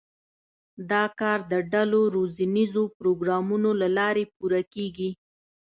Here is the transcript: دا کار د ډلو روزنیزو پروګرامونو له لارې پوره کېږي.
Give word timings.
دا 0.91 1.03
کار 1.19 1.39
د 1.51 1.53
ډلو 1.71 2.01
روزنیزو 2.15 2.83
پروګرامونو 2.97 3.69
له 3.81 3.87
لارې 3.97 4.23
پوره 4.35 4.61
کېږي. 4.73 5.09